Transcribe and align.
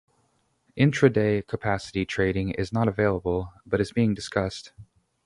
Intraday 0.75 1.45
capacity 1.45 2.07
trading 2.07 2.49
is 2.53 2.73
not 2.73 2.87
available, 2.87 3.53
but 3.67 3.79
is 3.79 3.91
being 3.91 4.15
discussed. 4.15 4.71